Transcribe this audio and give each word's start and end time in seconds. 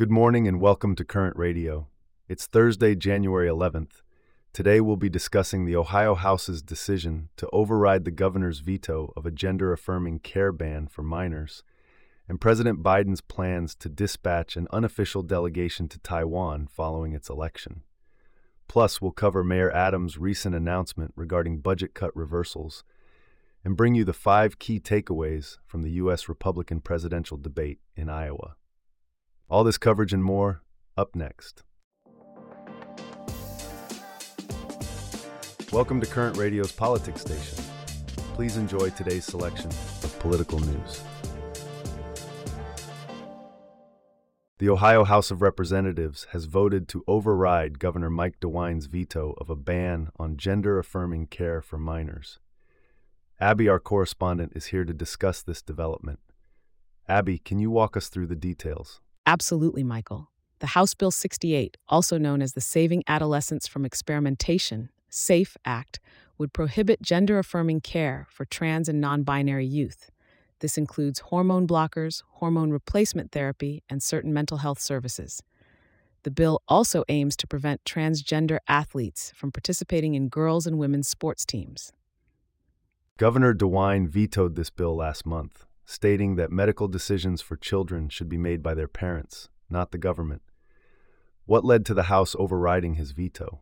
Good 0.00 0.10
morning 0.10 0.48
and 0.48 0.62
welcome 0.62 0.94
to 0.94 1.04
Current 1.04 1.36
Radio. 1.36 1.86
It's 2.26 2.46
Thursday, 2.46 2.94
January 2.94 3.46
11th. 3.46 4.00
Today 4.54 4.80
we'll 4.80 4.96
be 4.96 5.10
discussing 5.10 5.66
the 5.66 5.76
Ohio 5.76 6.14
House's 6.14 6.62
decision 6.62 7.28
to 7.36 7.46
override 7.52 8.06
the 8.06 8.10
governor's 8.10 8.60
veto 8.60 9.12
of 9.14 9.26
a 9.26 9.30
gender 9.30 9.74
affirming 9.74 10.20
care 10.20 10.52
ban 10.52 10.86
for 10.86 11.02
minors, 11.02 11.62
and 12.26 12.40
President 12.40 12.82
Biden's 12.82 13.20
plans 13.20 13.74
to 13.74 13.90
dispatch 13.90 14.56
an 14.56 14.68
unofficial 14.70 15.22
delegation 15.22 15.86
to 15.88 15.98
Taiwan 15.98 16.66
following 16.66 17.12
its 17.12 17.28
election. 17.28 17.82
Plus, 18.68 19.02
we'll 19.02 19.12
cover 19.12 19.44
Mayor 19.44 19.70
Adams' 19.70 20.16
recent 20.16 20.54
announcement 20.54 21.12
regarding 21.14 21.60
budget 21.60 21.92
cut 21.92 22.16
reversals 22.16 22.84
and 23.62 23.76
bring 23.76 23.94
you 23.94 24.06
the 24.06 24.14
five 24.14 24.58
key 24.58 24.80
takeaways 24.80 25.58
from 25.66 25.82
the 25.82 25.90
U.S. 25.90 26.26
Republican 26.26 26.80
presidential 26.80 27.36
debate 27.36 27.80
in 27.94 28.08
Iowa. 28.08 28.56
All 29.50 29.64
this 29.64 29.78
coverage 29.78 30.12
and 30.12 30.22
more 30.22 30.62
up 30.96 31.16
next. 31.16 31.64
Welcome 35.72 36.00
to 36.00 36.06
Current 36.06 36.36
Radio's 36.36 36.70
Politics 36.70 37.22
Station. 37.22 37.58
Please 38.34 38.56
enjoy 38.56 38.90
today's 38.90 39.24
selection 39.24 39.66
of 40.04 40.16
political 40.20 40.60
news. 40.60 41.02
The 44.60 44.68
Ohio 44.68 45.02
House 45.02 45.32
of 45.32 45.42
Representatives 45.42 46.28
has 46.30 46.44
voted 46.44 46.86
to 46.86 47.02
override 47.08 47.80
Governor 47.80 48.10
Mike 48.10 48.38
DeWine's 48.38 48.86
veto 48.86 49.34
of 49.38 49.50
a 49.50 49.56
ban 49.56 50.10
on 50.16 50.36
gender 50.36 50.78
affirming 50.78 51.26
care 51.26 51.60
for 51.60 51.76
minors. 51.76 52.38
Abby, 53.40 53.68
our 53.68 53.80
correspondent, 53.80 54.52
is 54.54 54.66
here 54.66 54.84
to 54.84 54.94
discuss 54.94 55.42
this 55.42 55.60
development. 55.60 56.20
Abby, 57.08 57.38
can 57.38 57.58
you 57.58 57.72
walk 57.72 57.96
us 57.96 58.08
through 58.08 58.28
the 58.28 58.36
details? 58.36 59.00
Absolutely, 59.30 59.84
Michael. 59.84 60.28
The 60.58 60.66
House 60.66 60.92
Bill 60.92 61.12
68, 61.12 61.76
also 61.88 62.18
known 62.18 62.42
as 62.42 62.54
the 62.54 62.60
Saving 62.60 63.04
Adolescents 63.06 63.68
from 63.68 63.84
Experimentation 63.84 64.90
SAFE 65.08 65.56
Act 65.64 66.00
would 66.36 66.52
prohibit 66.52 67.00
gender 67.00 67.38
affirming 67.38 67.80
care 67.80 68.26
for 68.28 68.44
trans 68.44 68.88
and 68.88 69.00
non 69.00 69.22
binary 69.22 69.64
youth. 69.64 70.10
This 70.58 70.76
includes 70.76 71.20
hormone 71.20 71.68
blockers, 71.68 72.24
hormone 72.40 72.72
replacement 72.72 73.30
therapy, 73.30 73.84
and 73.88 74.02
certain 74.02 74.32
mental 74.32 74.56
health 74.56 74.80
services. 74.80 75.44
The 76.24 76.32
bill 76.32 76.60
also 76.66 77.04
aims 77.08 77.36
to 77.36 77.46
prevent 77.46 77.84
transgender 77.84 78.58
athletes 78.66 79.32
from 79.36 79.52
participating 79.52 80.16
in 80.16 80.28
girls' 80.28 80.66
and 80.66 80.76
women's 80.76 81.06
sports 81.06 81.46
teams. 81.46 81.92
Governor 83.16 83.54
DeWine 83.54 84.08
vetoed 84.08 84.56
this 84.56 84.70
bill 84.70 84.96
last 84.96 85.24
month, 85.24 85.66
stating 85.90 86.36
that 86.36 86.52
medical 86.52 86.86
decisions 86.86 87.42
for 87.42 87.56
children 87.56 88.08
should 88.08 88.28
be 88.28 88.38
made 88.38 88.62
by 88.62 88.74
their 88.74 88.86
parents, 88.86 89.48
not 89.68 89.90
the 89.90 89.98
government. 89.98 90.40
What 91.46 91.64
led 91.64 91.84
to 91.86 91.94
the 91.94 92.04
House 92.04 92.36
overriding 92.38 92.94
his 92.94 93.10
veto? 93.10 93.58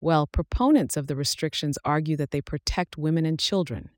Well, 0.00 0.26
proponents 0.26 0.96
of 0.96 1.08
the 1.08 1.14
restrictions 1.14 1.76
argue 1.84 2.16
that 2.16 2.30
they 2.30 2.40
protect 2.40 2.96
women 2.96 3.26
and 3.26 3.38
children. 3.38 3.90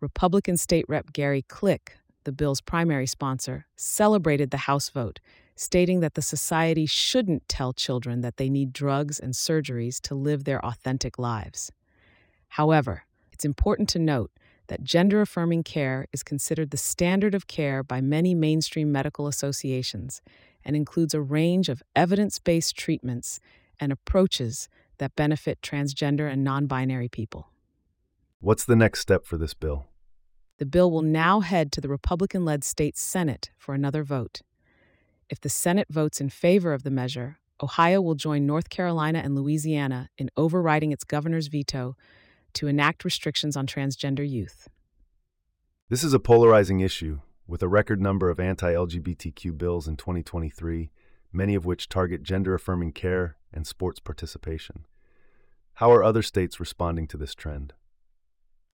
Republican 0.00 0.56
State 0.56 0.86
Rep 0.88 1.12
Gary 1.12 1.42
Click, 1.42 1.92
the 2.24 2.32
bill's 2.32 2.60
primary 2.60 3.06
sponsor, 3.06 3.66
celebrated 3.76 4.50
the 4.50 4.66
House 4.66 4.90
vote, 4.90 5.20
stating 5.54 6.00
that 6.00 6.14
the 6.14 6.22
society 6.22 6.84
shouldn't 6.84 7.48
tell 7.48 7.72
children 7.72 8.22
that 8.22 8.38
they 8.38 8.50
need 8.50 8.72
drugs 8.72 9.20
and 9.20 9.34
surgeries 9.34 10.00
to 10.00 10.16
live 10.16 10.42
their 10.42 10.64
authentic 10.66 11.16
lives. 11.16 11.70
However, 12.48 13.04
it's 13.30 13.44
important 13.44 13.88
to 13.90 14.00
note 14.00 14.32
that 14.70 14.84
gender 14.84 15.20
affirming 15.20 15.64
care 15.64 16.06
is 16.12 16.22
considered 16.22 16.70
the 16.70 16.76
standard 16.76 17.34
of 17.34 17.48
care 17.48 17.82
by 17.82 18.00
many 18.00 18.36
mainstream 18.36 18.92
medical 18.92 19.26
associations 19.26 20.22
and 20.64 20.76
includes 20.76 21.12
a 21.12 21.20
range 21.20 21.68
of 21.68 21.82
evidence 21.96 22.38
based 22.38 22.76
treatments 22.76 23.40
and 23.80 23.90
approaches 23.90 24.68
that 24.98 25.16
benefit 25.16 25.60
transgender 25.60 26.30
and 26.32 26.44
non 26.44 26.68
binary 26.68 27.08
people. 27.08 27.48
What's 28.38 28.64
the 28.64 28.76
next 28.76 29.00
step 29.00 29.26
for 29.26 29.36
this 29.36 29.54
bill? 29.54 29.86
The 30.58 30.66
bill 30.66 30.88
will 30.92 31.02
now 31.02 31.40
head 31.40 31.72
to 31.72 31.80
the 31.80 31.88
Republican 31.88 32.44
led 32.44 32.62
state 32.62 32.96
Senate 32.96 33.50
for 33.58 33.74
another 33.74 34.04
vote. 34.04 34.40
If 35.28 35.40
the 35.40 35.48
Senate 35.48 35.88
votes 35.90 36.20
in 36.20 36.28
favor 36.28 36.72
of 36.72 36.84
the 36.84 36.92
measure, 36.92 37.38
Ohio 37.60 38.00
will 38.00 38.14
join 38.14 38.46
North 38.46 38.68
Carolina 38.68 39.18
and 39.18 39.34
Louisiana 39.34 40.10
in 40.16 40.30
overriding 40.36 40.92
its 40.92 41.02
governor's 41.02 41.48
veto 41.48 41.96
to 42.54 42.66
enact 42.66 43.04
restrictions 43.04 43.56
on 43.56 43.66
transgender 43.66 44.28
youth. 44.28 44.68
This 45.88 46.04
is 46.04 46.14
a 46.14 46.20
polarizing 46.20 46.80
issue, 46.80 47.20
with 47.46 47.62
a 47.62 47.68
record 47.68 48.00
number 48.00 48.30
of 48.30 48.38
anti 48.38 48.72
LGBTQ 48.72 49.58
bills 49.58 49.88
in 49.88 49.96
2023, 49.96 50.90
many 51.32 51.54
of 51.54 51.66
which 51.66 51.88
target 51.88 52.22
gender 52.22 52.54
affirming 52.54 52.92
care 52.92 53.36
and 53.52 53.66
sports 53.66 53.98
participation. 53.98 54.86
How 55.74 55.90
are 55.92 56.04
other 56.04 56.22
states 56.22 56.60
responding 56.60 57.08
to 57.08 57.16
this 57.16 57.34
trend? 57.34 57.72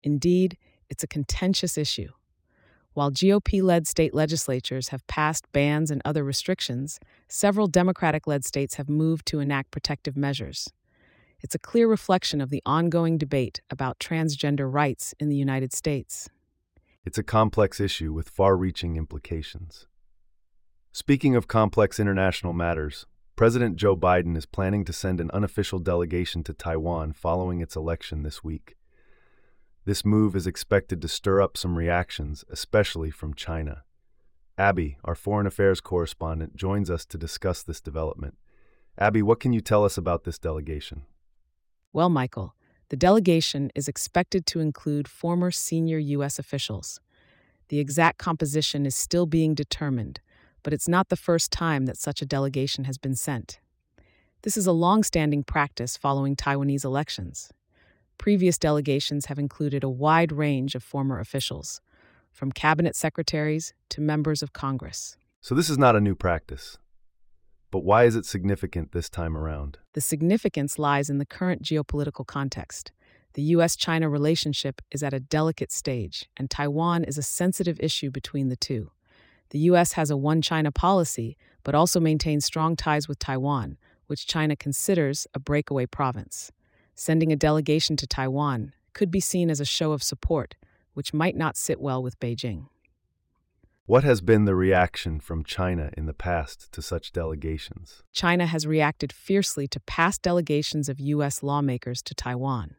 Indeed, 0.03 0.57
it's 0.89 1.03
a 1.03 1.07
contentious 1.07 1.77
issue. 1.77 2.09
While 2.93 3.11
GOP 3.11 3.63
led 3.63 3.87
state 3.87 4.13
legislatures 4.13 4.89
have 4.89 5.05
passed 5.07 5.51
bans 5.51 5.89
and 5.89 6.01
other 6.05 6.23
restrictions, 6.23 6.99
several 7.27 7.67
Democratic 7.67 8.27
led 8.27 8.45
states 8.45 8.75
have 8.75 8.87
moved 8.87 9.25
to 9.27 9.39
enact 9.39 9.71
protective 9.71 10.15
measures. 10.15 10.71
It's 11.43 11.55
a 11.55 11.59
clear 11.59 11.89
reflection 11.89 12.39
of 12.39 12.49
the 12.49 12.61
ongoing 12.65 13.17
debate 13.17 13.59
about 13.69 13.99
transgender 13.99 14.71
rights 14.71 15.13
in 15.19 15.27
the 15.27 15.35
United 15.35 15.73
States. 15.73 16.29
It's 17.03 17.17
a 17.17 17.23
complex 17.23 17.81
issue 17.81 18.13
with 18.13 18.29
far 18.29 18.55
reaching 18.55 18.95
implications. 18.95 19.85
Speaking 20.93 21.35
of 21.35 21.49
complex 21.49 21.99
international 21.99 22.53
matters, 22.53 23.05
President 23.35 23.75
Joe 23.75 23.97
Biden 23.97 24.37
is 24.37 24.45
planning 24.45 24.85
to 24.85 24.93
send 24.93 25.19
an 25.19 25.29
unofficial 25.31 25.79
delegation 25.79 26.45
to 26.45 26.53
Taiwan 26.53 27.11
following 27.11 27.59
its 27.59 27.75
election 27.75 28.23
this 28.23 28.41
week. 28.41 28.77
This 29.83 30.05
move 30.05 30.37
is 30.37 30.47
expected 30.47 31.01
to 31.01 31.09
stir 31.09 31.41
up 31.41 31.57
some 31.57 31.75
reactions, 31.75 32.45
especially 32.49 33.11
from 33.11 33.33
China. 33.33 33.83
Abby, 34.57 34.95
our 35.03 35.15
foreign 35.15 35.47
affairs 35.47 35.81
correspondent, 35.81 36.55
joins 36.55 36.89
us 36.89 37.05
to 37.07 37.17
discuss 37.17 37.63
this 37.63 37.81
development. 37.81 38.37
Abby, 38.97 39.21
what 39.21 39.41
can 39.41 39.51
you 39.51 39.59
tell 39.59 39.83
us 39.83 39.97
about 39.97 40.23
this 40.23 40.39
delegation? 40.39 41.03
Well, 41.93 42.09
Michael, 42.09 42.55
the 42.89 42.97
delegation 42.97 43.69
is 43.75 43.87
expected 43.87 44.47
to 44.47 44.59
include 44.59 45.07
former 45.07 45.51
senior 45.51 45.99
U.S. 45.99 46.39
officials. 46.39 46.99
The 47.67 47.77
exact 47.79 48.17
composition 48.17 48.87
is 48.87 48.95
still 48.95 49.27
being 49.27 49.53
determined, 49.53 50.19
but 50.63 50.73
it's 50.73 50.87
not 50.87 51.09
the 51.09 51.15
first 51.15 51.51
time 51.51 51.85
that 51.85 51.97
such 51.97 52.19
a 52.19 52.25
delegation 52.25 52.85
has 52.85 52.97
been 52.97 53.15
sent. 53.15 53.59
This 54.41 54.57
is 54.57 54.65
a 54.65 54.71
long 54.71 55.03
standing 55.03 55.43
practice 55.43 55.95
following 55.95 56.35
Taiwanese 56.35 56.83
elections. 56.83 57.53
Previous 58.17 58.57
delegations 58.57 59.27
have 59.27 59.37
included 59.37 59.83
a 59.83 59.89
wide 59.89 60.31
range 60.31 60.73
of 60.73 60.83
former 60.83 61.19
officials, 61.19 61.79
from 62.31 62.51
cabinet 62.51 62.95
secretaries 62.95 63.75
to 63.89 64.01
members 64.01 64.41
of 64.41 64.51
Congress. 64.51 65.15
So, 65.41 65.53
this 65.53 65.69
is 65.69 65.77
not 65.77 65.95
a 65.95 66.01
new 66.01 66.15
practice. 66.15 66.77
But 67.73 67.83
why 67.83 68.03
is 68.03 68.15
it 68.15 68.27
significant 68.27 68.91
this 68.91 69.09
time 69.09 69.35
around? 69.35 69.79
The 69.93 69.99
significance 69.99 70.77
lies 70.77 71.09
in 71.09 71.17
the 71.17 71.25
current 71.25 71.63
geopolitical 71.63 72.23
context. 72.23 72.91
The 73.33 73.41
U.S. 73.53 73.75
China 73.75 74.09
relationship 74.09 74.79
is 74.91 75.01
at 75.01 75.11
a 75.11 75.19
delicate 75.19 75.71
stage, 75.71 76.29
and 76.37 76.51
Taiwan 76.51 77.03
is 77.03 77.17
a 77.17 77.23
sensitive 77.23 77.79
issue 77.79 78.11
between 78.11 78.49
the 78.49 78.55
two. 78.55 78.91
The 79.49 79.57
U.S. 79.71 79.93
has 79.93 80.11
a 80.11 80.15
one 80.15 80.39
China 80.39 80.71
policy, 80.71 81.35
but 81.63 81.73
also 81.73 81.99
maintains 81.99 82.45
strong 82.45 82.75
ties 82.75 83.07
with 83.07 83.17
Taiwan, 83.17 83.79
which 84.05 84.27
China 84.27 84.55
considers 84.55 85.25
a 85.33 85.39
breakaway 85.39 85.87
province. 85.87 86.51
Sending 86.93 87.31
a 87.31 87.35
delegation 87.35 87.97
to 87.97 88.05
Taiwan 88.05 88.73
could 88.93 89.09
be 89.09 89.19
seen 89.19 89.49
as 89.49 89.59
a 89.59 89.65
show 89.65 89.93
of 89.93 90.03
support, 90.03 90.53
which 90.93 91.11
might 91.11 91.35
not 91.35 91.57
sit 91.57 91.81
well 91.81 92.03
with 92.03 92.19
Beijing. 92.19 92.67
What 93.85 94.05
has 94.05 94.21
been 94.21 94.45
the 94.45 94.55
reaction 94.55 95.19
from 95.19 95.43
China 95.43 95.89
in 95.97 96.05
the 96.05 96.13
past 96.13 96.71
to 96.71 96.81
such 96.81 97.11
delegations? 97.11 98.01
China 98.13 98.45
has 98.45 98.65
reacted 98.65 99.11
fiercely 99.11 99.67
to 99.67 99.79
past 99.81 100.21
delegations 100.21 100.87
of 100.87 101.01
U.S. 101.01 101.43
lawmakers 101.43 102.01
to 102.03 102.15
Taiwan. 102.15 102.77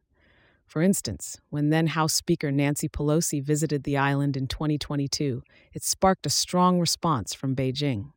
For 0.67 0.81
instance, 0.81 1.43
when 1.51 1.69
then 1.69 1.89
House 1.89 2.15
Speaker 2.15 2.51
Nancy 2.51 2.89
Pelosi 2.89 3.43
visited 3.43 3.85
the 3.85 3.99
island 3.99 4.35
in 4.35 4.47
2022, 4.47 5.43
it 5.75 5.83
sparked 5.83 6.25
a 6.25 6.31
strong 6.31 6.81
response 6.81 7.35
from 7.35 7.55
Beijing. 7.55 8.13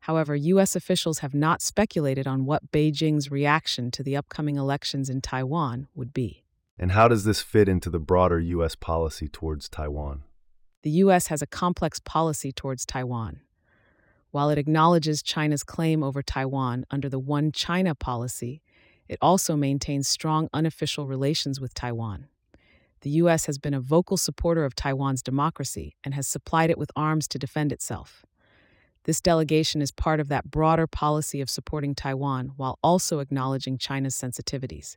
However, 0.00 0.34
U.S. 0.34 0.74
officials 0.74 1.20
have 1.20 1.32
not 1.32 1.62
speculated 1.62 2.26
on 2.26 2.44
what 2.44 2.72
Beijing's 2.72 3.30
reaction 3.30 3.92
to 3.92 4.02
the 4.02 4.16
upcoming 4.16 4.56
elections 4.56 5.08
in 5.08 5.20
Taiwan 5.20 5.86
would 5.94 6.12
be. 6.12 6.42
And 6.76 6.90
how 6.90 7.06
does 7.06 7.22
this 7.22 7.40
fit 7.40 7.68
into 7.68 7.88
the 7.88 8.00
broader 8.00 8.40
U.S. 8.40 8.74
policy 8.74 9.28
towards 9.28 9.68
Taiwan? 9.68 10.24
The 10.86 11.02
U.S. 11.02 11.26
has 11.26 11.42
a 11.42 11.48
complex 11.48 11.98
policy 11.98 12.52
towards 12.52 12.86
Taiwan. 12.86 13.40
While 14.30 14.50
it 14.50 14.56
acknowledges 14.56 15.20
China's 15.20 15.64
claim 15.64 16.04
over 16.04 16.22
Taiwan 16.22 16.86
under 16.92 17.08
the 17.08 17.18
One 17.18 17.50
China 17.50 17.92
policy, 17.92 18.62
it 19.08 19.18
also 19.20 19.56
maintains 19.56 20.06
strong 20.06 20.48
unofficial 20.54 21.08
relations 21.08 21.60
with 21.60 21.74
Taiwan. 21.74 22.28
The 23.00 23.10
U.S. 23.10 23.46
has 23.46 23.58
been 23.58 23.74
a 23.74 23.80
vocal 23.80 24.16
supporter 24.16 24.64
of 24.64 24.76
Taiwan's 24.76 25.24
democracy 25.24 25.96
and 26.04 26.14
has 26.14 26.28
supplied 26.28 26.70
it 26.70 26.78
with 26.78 26.92
arms 26.94 27.26
to 27.30 27.38
defend 27.40 27.72
itself. 27.72 28.24
This 29.02 29.20
delegation 29.20 29.82
is 29.82 29.90
part 29.90 30.20
of 30.20 30.28
that 30.28 30.52
broader 30.52 30.86
policy 30.86 31.40
of 31.40 31.50
supporting 31.50 31.96
Taiwan 31.96 32.52
while 32.56 32.78
also 32.80 33.18
acknowledging 33.18 33.76
China's 33.76 34.14
sensitivities. 34.14 34.96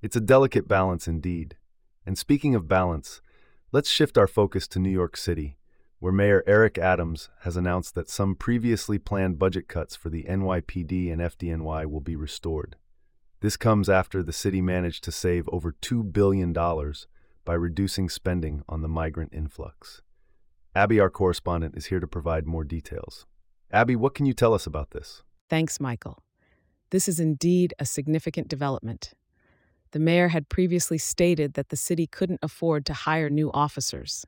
It's 0.00 0.14
a 0.14 0.20
delicate 0.20 0.68
balance 0.68 1.08
indeed. 1.08 1.56
And 2.06 2.16
speaking 2.16 2.54
of 2.54 2.68
balance, 2.68 3.20
let's 3.72 3.90
shift 3.90 4.18
our 4.18 4.26
focus 4.26 4.66
to 4.68 4.78
New 4.78 4.90
York 4.90 5.16
City, 5.16 5.56
where 5.98 6.12
Mayor 6.12 6.42
Eric 6.46 6.78
Adams 6.78 7.30
has 7.40 7.56
announced 7.56 7.94
that 7.94 8.08
some 8.08 8.34
previously 8.34 8.98
planned 8.98 9.38
budget 9.38 9.68
cuts 9.68 9.94
for 9.94 10.08
the 10.08 10.24
NYPD 10.24 11.12
and 11.12 11.20
FDNY 11.20 11.86
will 11.86 12.00
be 12.00 12.16
restored. 12.16 12.76
This 13.40 13.56
comes 13.56 13.88
after 13.88 14.22
the 14.22 14.32
city 14.32 14.60
managed 14.60 15.04
to 15.04 15.12
save 15.12 15.48
over 15.50 15.72
$2 15.80 16.12
billion 16.12 16.52
by 16.52 17.54
reducing 17.54 18.08
spending 18.08 18.62
on 18.68 18.82
the 18.82 18.88
migrant 18.88 19.32
influx. 19.32 20.02
Abby, 20.74 21.00
our 21.00 21.10
correspondent, 21.10 21.76
is 21.76 21.86
here 21.86 22.00
to 22.00 22.06
provide 22.06 22.46
more 22.46 22.64
details. 22.64 23.26
Abby, 23.72 23.96
what 23.96 24.14
can 24.14 24.26
you 24.26 24.34
tell 24.34 24.52
us 24.52 24.66
about 24.66 24.90
this? 24.90 25.22
Thanks, 25.48 25.80
Michael. 25.80 26.22
This 26.90 27.08
is 27.08 27.20
indeed 27.20 27.72
a 27.78 27.86
significant 27.86 28.48
development. 28.48 29.12
The 29.92 29.98
mayor 29.98 30.28
had 30.28 30.48
previously 30.48 30.98
stated 30.98 31.54
that 31.54 31.70
the 31.70 31.76
city 31.76 32.06
couldn't 32.06 32.40
afford 32.42 32.86
to 32.86 32.94
hire 32.94 33.28
new 33.28 33.50
officers. 33.52 34.24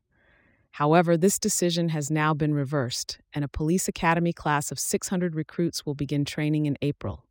However, 0.72 1.16
this 1.16 1.38
decision 1.38 1.90
has 1.90 2.10
now 2.10 2.32
been 2.34 2.54
reversed, 2.54 3.18
and 3.34 3.44
a 3.44 3.48
police 3.48 3.88
academy 3.88 4.32
class 4.32 4.72
of 4.72 4.78
600 4.78 5.34
recruits 5.34 5.84
will 5.84 5.94
begin 5.94 6.24
training 6.24 6.66
in 6.66 6.78
April. 6.80 7.24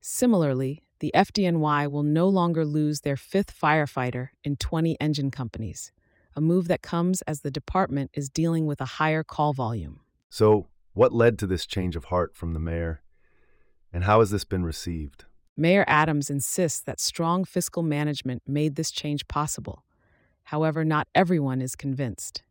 Similarly, 0.00 0.82
the 1.00 1.12
FDNY 1.14 1.90
will 1.90 2.02
no 2.02 2.28
longer 2.28 2.64
lose 2.64 3.02
their 3.02 3.16
fifth 3.16 3.54
firefighter 3.54 4.28
in 4.42 4.56
20 4.56 4.96
engine 5.00 5.30
companies, 5.30 5.92
a 6.34 6.40
move 6.40 6.68
that 6.68 6.82
comes 6.82 7.22
as 7.22 7.42
the 7.42 7.50
department 7.50 8.10
is 8.14 8.30
dealing 8.30 8.66
with 8.66 8.80
a 8.80 8.86
higher 8.86 9.22
call 9.22 9.52
volume. 9.52 10.00
So, 10.30 10.68
what 10.94 11.12
led 11.12 11.38
to 11.40 11.46
this 11.46 11.66
change 11.66 11.94
of 11.94 12.06
heart 12.06 12.34
from 12.34 12.54
the 12.54 12.60
mayor, 12.60 13.02
and 13.92 14.04
how 14.04 14.20
has 14.20 14.30
this 14.30 14.44
been 14.44 14.64
received? 14.64 15.26
Mayor 15.56 15.84
Adams 15.88 16.28
insists 16.28 16.80
that 16.80 17.00
strong 17.00 17.44
fiscal 17.44 17.82
management 17.82 18.42
made 18.46 18.76
this 18.76 18.90
change 18.90 19.26
possible. 19.26 19.84
However, 20.44 20.84
not 20.84 21.08
everyone 21.14 21.62
is 21.62 21.74
convinced. 21.74 22.42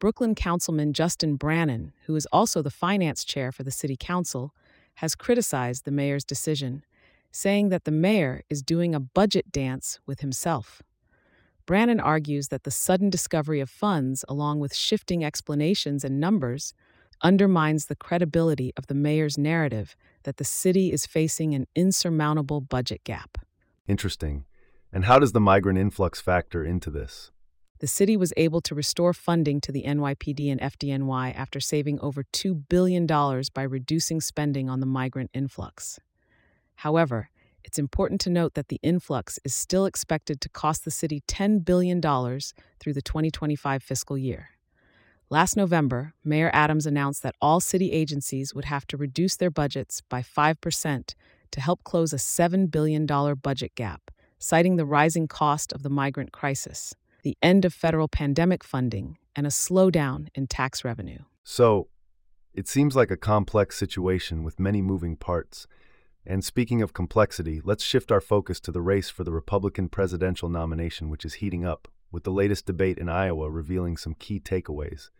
Brooklyn 0.00 0.34
Councilman 0.34 0.92
Justin 0.92 1.36
Brannan, 1.36 1.92
who 2.06 2.16
is 2.16 2.26
also 2.32 2.60
the 2.60 2.70
finance 2.70 3.22
chair 3.22 3.52
for 3.52 3.62
the 3.62 3.70
City 3.70 3.96
Council, 3.96 4.52
has 4.96 5.14
criticized 5.14 5.84
the 5.84 5.92
mayor's 5.92 6.24
decision, 6.24 6.84
saying 7.30 7.68
that 7.68 7.84
the 7.84 7.92
mayor 7.92 8.42
is 8.50 8.62
doing 8.62 8.92
a 8.92 9.00
budget 9.00 9.52
dance 9.52 10.00
with 10.04 10.20
himself. 10.20 10.82
Brannan 11.64 12.00
argues 12.00 12.48
that 12.48 12.64
the 12.64 12.72
sudden 12.72 13.08
discovery 13.08 13.60
of 13.60 13.70
funds, 13.70 14.24
along 14.28 14.58
with 14.58 14.74
shifting 14.74 15.24
explanations 15.24 16.02
and 16.02 16.18
numbers, 16.18 16.74
undermines 17.22 17.86
the 17.86 17.96
credibility 17.96 18.72
of 18.76 18.86
the 18.86 18.94
mayor's 18.94 19.38
narrative 19.38 19.96
that 20.24 20.36
the 20.36 20.44
city 20.44 20.92
is 20.92 21.06
facing 21.06 21.54
an 21.54 21.66
insurmountable 21.74 22.60
budget 22.60 23.04
gap. 23.04 23.38
Interesting. 23.86 24.44
And 24.92 25.06
how 25.06 25.18
does 25.18 25.32
the 25.32 25.40
migrant 25.40 25.78
influx 25.78 26.20
factor 26.20 26.64
into 26.64 26.90
this? 26.90 27.30
The 27.80 27.88
city 27.88 28.16
was 28.16 28.32
able 28.36 28.60
to 28.60 28.76
restore 28.76 29.12
funding 29.12 29.60
to 29.62 29.72
the 29.72 29.82
NYPD 29.82 30.52
and 30.52 30.60
FDNY 30.60 31.34
after 31.34 31.58
saving 31.58 31.98
over 31.98 32.22
$2 32.32 32.68
billion 32.68 33.06
by 33.06 33.62
reducing 33.62 34.20
spending 34.20 34.70
on 34.70 34.78
the 34.78 34.86
migrant 34.86 35.30
influx. 35.34 35.98
However, 36.76 37.30
it's 37.64 37.80
important 37.80 38.20
to 38.20 38.30
note 38.30 38.54
that 38.54 38.68
the 38.68 38.78
influx 38.82 39.40
is 39.44 39.52
still 39.52 39.86
expected 39.86 40.40
to 40.40 40.48
cost 40.48 40.84
the 40.84 40.90
city 40.92 41.22
$10 41.26 41.64
billion 41.64 42.00
through 42.00 42.92
the 42.92 43.02
2025 43.02 43.82
fiscal 43.82 44.16
year. 44.16 44.50
Last 45.30 45.56
November, 45.56 46.12
Mayor 46.24 46.50
Adams 46.52 46.86
announced 46.86 47.22
that 47.22 47.36
all 47.40 47.60
city 47.60 47.92
agencies 47.92 48.54
would 48.54 48.66
have 48.66 48.86
to 48.88 48.96
reduce 48.96 49.36
their 49.36 49.50
budgets 49.50 50.02
by 50.08 50.22
5% 50.22 51.14
to 51.52 51.60
help 51.60 51.84
close 51.84 52.12
a 52.12 52.16
$7 52.16 52.70
billion 52.70 53.06
budget 53.06 53.74
gap, 53.74 54.10
citing 54.38 54.76
the 54.76 54.84
rising 54.84 55.28
cost 55.28 55.72
of 55.72 55.82
the 55.82 55.90
migrant 55.90 56.32
crisis, 56.32 56.94
the 57.22 57.36
end 57.42 57.64
of 57.64 57.72
federal 57.72 58.08
pandemic 58.08 58.62
funding, 58.62 59.16
and 59.34 59.46
a 59.46 59.50
slowdown 59.50 60.28
in 60.34 60.46
tax 60.46 60.84
revenue. 60.84 61.20
So, 61.44 61.88
it 62.54 62.68
seems 62.68 62.94
like 62.94 63.10
a 63.10 63.16
complex 63.16 63.78
situation 63.78 64.44
with 64.44 64.60
many 64.60 64.82
moving 64.82 65.16
parts. 65.16 65.66
And 66.26 66.44
speaking 66.44 66.82
of 66.82 66.92
complexity, 66.92 67.60
let's 67.64 67.82
shift 67.82 68.12
our 68.12 68.20
focus 68.20 68.60
to 68.60 68.72
the 68.72 68.82
race 68.82 69.08
for 69.08 69.24
the 69.24 69.32
Republican 69.32 69.88
presidential 69.88 70.48
nomination, 70.48 71.08
which 71.08 71.24
is 71.24 71.34
heating 71.34 71.64
up, 71.64 71.88
with 72.12 72.24
the 72.24 72.30
latest 72.30 72.66
debate 72.66 72.98
in 72.98 73.08
Iowa 73.08 73.50
revealing 73.50 73.96
some 73.96 74.14
key 74.14 74.38
takeaways. 74.38 75.10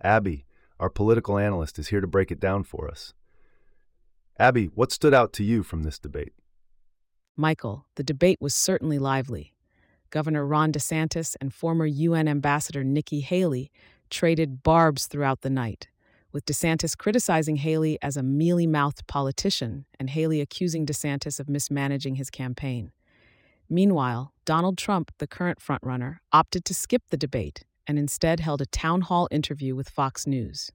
Abby, 0.00 0.46
our 0.80 0.88
political 0.88 1.36
analyst, 1.36 1.78
is 1.78 1.88
here 1.88 2.00
to 2.00 2.06
break 2.06 2.30
it 2.30 2.40
down 2.40 2.62
for 2.62 2.88
us. 2.88 3.12
Abby, 4.38 4.66
what 4.66 4.92
stood 4.92 5.12
out 5.12 5.32
to 5.34 5.44
you 5.44 5.64
from 5.64 5.82
this 5.82 5.98
debate? 5.98 6.32
Michael, 7.36 7.86
the 7.96 8.04
debate 8.04 8.38
was 8.40 8.54
certainly 8.54 8.98
lively. 8.98 9.52
Governor 10.10 10.46
Ron 10.46 10.72
DeSantis 10.72 11.36
and 11.40 11.52
former 11.52 11.86
UN 11.86 12.28
Ambassador 12.28 12.84
Nikki 12.84 13.20
Haley 13.20 13.70
traded 14.10 14.62
barbs 14.62 15.06
throughout 15.06 15.42
the 15.42 15.50
night, 15.50 15.88
with 16.32 16.46
DeSantis 16.46 16.96
criticizing 16.96 17.56
Haley 17.56 17.98
as 18.00 18.16
a 18.16 18.22
mealy 18.22 18.66
mouthed 18.66 19.06
politician 19.06 19.86
and 19.98 20.10
Haley 20.10 20.40
accusing 20.40 20.86
DeSantis 20.86 21.40
of 21.40 21.48
mismanaging 21.48 22.14
his 22.14 22.30
campaign. 22.30 22.92
Meanwhile, 23.70 24.32
Donald 24.44 24.78
Trump, 24.78 25.12
the 25.18 25.26
current 25.26 25.58
frontrunner, 25.58 26.18
opted 26.32 26.64
to 26.64 26.74
skip 26.74 27.02
the 27.10 27.18
debate 27.18 27.64
and 27.86 27.98
instead 27.98 28.40
held 28.40 28.62
a 28.62 28.66
town 28.66 29.02
hall 29.02 29.28
interview 29.30 29.74
with 29.74 29.90
Fox 29.90 30.26
News. 30.26 30.70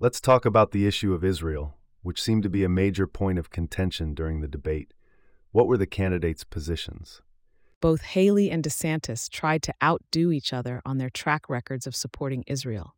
Let's 0.00 0.20
talk 0.20 0.44
about 0.44 0.70
the 0.72 0.86
issue 0.86 1.12
of 1.12 1.22
Israel, 1.22 1.76
which 2.02 2.22
seemed 2.22 2.42
to 2.42 2.50
be 2.50 2.64
a 2.64 2.68
major 2.68 3.06
point 3.06 3.38
of 3.38 3.50
contention 3.50 4.14
during 4.14 4.40
the 4.40 4.48
debate. 4.48 4.94
What 5.52 5.66
were 5.66 5.76
the 5.76 5.86
candidates' 5.86 6.44
positions? 6.44 7.20
Both 7.80 8.02
Haley 8.02 8.50
and 8.50 8.64
DeSantis 8.64 9.28
tried 9.28 9.62
to 9.62 9.74
outdo 9.82 10.32
each 10.32 10.52
other 10.54 10.80
on 10.86 10.96
their 10.96 11.10
track 11.10 11.50
records 11.50 11.86
of 11.86 11.94
supporting 11.94 12.42
Israel. 12.46 12.94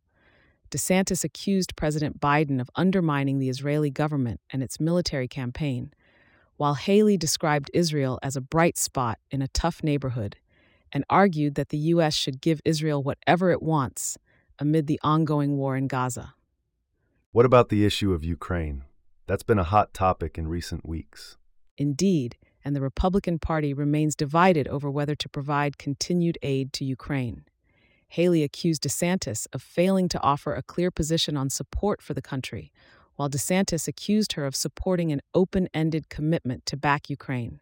DeSantis 0.71 1.23
accused 1.23 1.75
President 1.75 2.19
Biden 2.19 2.59
of 2.59 2.69
undermining 2.75 3.39
the 3.39 3.49
Israeli 3.49 3.89
government 3.89 4.39
and 4.49 4.63
its 4.63 4.79
military 4.79 5.27
campaign, 5.27 5.91
while 6.57 6.73
Haley 6.73 7.17
described 7.17 7.71
Israel 7.73 8.19
as 8.21 8.35
a 8.35 8.41
bright 8.41 8.77
spot 8.77 9.19
in 9.31 9.41
a 9.41 9.47
tough 9.47 9.83
neighborhood 9.83 10.37
and 10.91 11.03
argued 11.09 11.55
that 11.55 11.69
the 11.69 11.77
U.S. 11.77 12.13
should 12.13 12.41
give 12.41 12.61
Israel 12.65 13.01
whatever 13.01 13.51
it 13.51 13.61
wants 13.61 14.17
amid 14.59 14.87
the 14.87 14.99
ongoing 15.03 15.57
war 15.57 15.75
in 15.75 15.87
Gaza. 15.87 16.33
What 17.31 17.45
about 17.45 17.69
the 17.69 17.85
issue 17.85 18.13
of 18.13 18.23
Ukraine? 18.23 18.83
That's 19.27 19.43
been 19.43 19.59
a 19.59 19.63
hot 19.63 19.93
topic 19.93 20.37
in 20.37 20.47
recent 20.47 20.87
weeks. 20.87 21.37
Indeed, 21.77 22.37
and 22.65 22.75
the 22.75 22.81
Republican 22.81 23.39
Party 23.39 23.73
remains 23.73 24.15
divided 24.15 24.67
over 24.67 24.89
whether 24.89 25.15
to 25.15 25.29
provide 25.29 25.77
continued 25.77 26.37
aid 26.41 26.73
to 26.73 26.85
Ukraine. 26.85 27.45
Haley 28.09 28.43
accused 28.43 28.83
DeSantis 28.83 29.47
of 29.53 29.61
failing 29.61 30.07
to 30.09 30.21
offer 30.21 30.53
a 30.53 30.63
clear 30.63 30.89
position 30.89 31.35
on 31.37 31.49
support 31.49 32.01
for 32.01 32.13
the 32.13 32.21
country, 32.21 32.71
while 33.17 33.29
DeSantis 33.29 33.87
accused 33.87 34.33
her 34.33 34.45
of 34.45 34.55
supporting 34.55 35.11
an 35.11 35.21
open 35.33 35.67
ended 35.73 36.09
commitment 36.09 36.65
to 36.67 36.77
back 36.77 37.09
Ukraine. 37.09 37.59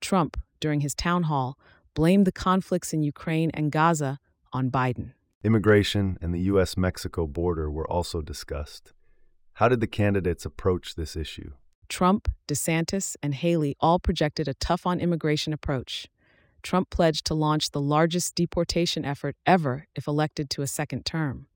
Trump, 0.00 0.36
during 0.60 0.80
his 0.80 0.94
town 0.94 1.24
hall, 1.24 1.56
blamed 1.94 2.26
the 2.26 2.32
conflicts 2.32 2.92
in 2.92 3.02
Ukraine 3.02 3.50
and 3.54 3.70
Gaza 3.70 4.18
on 4.52 4.70
Biden. 4.70 5.12
Immigration 5.44 6.18
and 6.20 6.34
the 6.34 6.40
U.S. 6.52 6.76
Mexico 6.76 7.26
border 7.26 7.70
were 7.70 7.88
also 7.88 8.20
discussed. 8.20 8.92
How 9.54 9.68
did 9.68 9.80
the 9.80 9.86
candidates 9.86 10.44
approach 10.44 10.94
this 10.94 11.16
issue? 11.16 11.52
Trump, 11.88 12.28
DeSantis, 12.46 13.16
and 13.22 13.34
Haley 13.34 13.76
all 13.80 13.98
projected 13.98 14.48
a 14.48 14.54
tough 14.54 14.86
on 14.86 15.00
immigration 15.00 15.52
approach. 15.52 16.08
Trump 16.62 16.90
pledged 16.90 17.24
to 17.26 17.34
launch 17.34 17.70
the 17.70 17.80
largest 17.80 18.34
deportation 18.34 19.04
effort 19.04 19.36
ever 19.46 19.86
if 19.94 20.06
elected 20.06 20.50
to 20.50 20.62
a 20.62 20.66
second 20.66 21.06
term. 21.06 21.46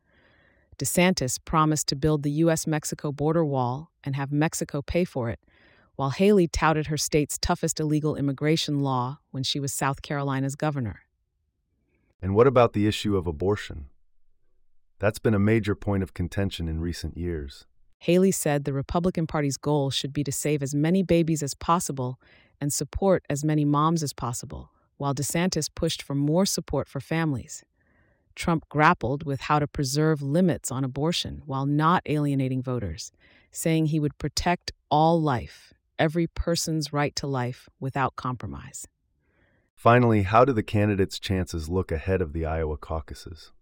DeSantis 0.79 1.39
promised 1.45 1.89
to 1.89 1.97
build 1.97 2.23
the 2.23 2.31
U.S. 2.31 2.67
Mexico 2.67 3.13
border 3.13 3.45
wall 3.45 3.91
and 4.05 4.17
have 4.17 4.33
Mexico 4.33 4.83
pay 4.83 5.05
for 5.05 5.29
it, 5.29 5.41
while 5.97 6.11
Haley 6.11 6.49
touted 6.49 6.87
her 6.87 6.97
state's 6.97 7.39
toughest 7.39 7.79
illegal 7.79 8.17
immigration 8.17 8.81
law 8.81 9.19
when 9.31 9.43
she 9.43 9.61
was 9.61 9.73
South 9.73 10.03
Carolina's 10.03 10.57
governor. 10.57 11.03
And 12.21 12.35
what 12.35 12.47
about 12.47 12.73
the 12.73 12.87
issue 12.87 13.17
of 13.17 13.27
abortion? 13.27 13.87
That's 14.99 15.19
been 15.19 15.35
a 15.35 15.39
major 15.39 15.75
point 15.75 16.03
of 16.03 16.15
contention 16.15 16.69
in 16.69 16.81
recent 16.81 17.17
years. 17.17 17.67
Haley 17.99 18.31
said 18.31 18.65
the 18.65 18.73
Republican 18.73 19.27
Party's 19.27 19.57
goal 19.57 19.91
should 19.91 20.13
be 20.13 20.25
to 20.25 20.33
save 20.33 20.63
as 20.63 20.75
many 20.75 21.03
babies 21.03 21.43
as 21.43 21.55
possible 21.55 22.21
and 22.61 22.73
support 22.73 23.25
as 23.29 23.45
many 23.45 23.65
moms 23.65 24.03
as 24.03 24.13
possible, 24.13 24.71
while 24.97 25.15
DeSantis 25.15 25.69
pushed 25.73 26.03
for 26.03 26.15
more 26.15 26.47
support 26.47 26.89
for 26.89 27.01
families. 27.01 27.65
Trump 28.35 28.69
grappled 28.69 29.25
with 29.25 29.43
how 29.43 29.59
to 29.59 29.67
preserve 29.67 30.23
limits 30.23 30.71
on 30.71 30.85
abortion 30.85 31.43
while 31.47 31.67
not 31.67 32.03
alienating 32.07 32.63
voters, 32.63 33.13
saying 33.51 33.87
he 33.87 34.01
would 34.01 34.17
protect 34.19 34.73
all 34.91 35.21
life 35.21 35.73
every 35.99 36.27
person's 36.27 36.93
right 36.93 37.15
to 37.17 37.27
life 37.27 37.69
without 37.79 38.17
compromise. 38.17 38.87
Finally, 39.75 40.23
how 40.23 40.45
do 40.45 40.53
the 40.53 40.63
candidates' 40.63 41.19
chances 41.19 41.69
look 41.69 41.91
ahead 41.91 42.21
of 42.21 42.33
the 42.33 42.47
Iowa 42.47 42.77
caucuses? 42.77 43.53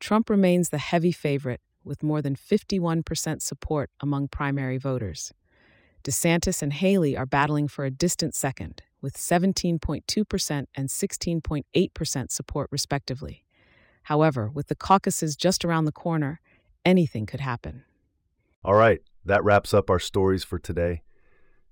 Trump 0.00 0.30
remains 0.30 0.68
the 0.68 0.78
heavy 0.78 1.12
favorite, 1.12 1.60
with 1.84 2.02
more 2.02 2.22
than 2.22 2.36
51% 2.36 3.42
support 3.42 3.90
among 4.00 4.28
primary 4.28 4.78
voters. 4.78 5.32
DeSantis 6.04 6.62
and 6.62 6.72
Haley 6.72 7.16
are 7.16 7.26
battling 7.26 7.66
for 7.66 7.84
a 7.84 7.90
distant 7.90 8.34
second, 8.34 8.82
with 9.00 9.16
17.2% 9.16 10.66
and 10.74 10.88
16.8% 10.88 12.30
support, 12.30 12.68
respectively. 12.70 13.44
However, 14.08 14.48
with 14.48 14.68
the 14.68 14.74
caucuses 14.74 15.36
just 15.36 15.66
around 15.66 15.84
the 15.84 15.92
corner, 15.92 16.40
anything 16.82 17.26
could 17.26 17.40
happen. 17.40 17.84
All 18.64 18.72
right, 18.72 19.02
that 19.22 19.44
wraps 19.44 19.74
up 19.74 19.90
our 19.90 19.98
stories 19.98 20.42
for 20.44 20.58
today. 20.58 21.02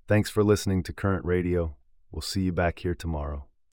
Thanks 0.07 0.29
for 0.29 0.45
listening 0.45 0.83
to 0.83 0.93
Current 0.93 1.25
Radio. 1.25 1.77
We'll 2.13 2.21
see 2.21 2.43
you 2.43 2.53
back 2.53 2.81
here 2.81 2.95
tomorrow. 2.95 3.47